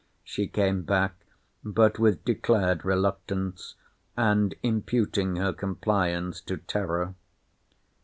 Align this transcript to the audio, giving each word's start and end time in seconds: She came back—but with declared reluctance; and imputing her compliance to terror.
She 0.23 0.47
came 0.47 0.81
back—but 0.81 1.99
with 1.99 2.25
declared 2.25 2.83
reluctance; 2.83 3.75
and 4.17 4.55
imputing 4.63 5.35
her 5.35 5.53
compliance 5.53 6.41
to 6.41 6.57
terror. 6.57 7.13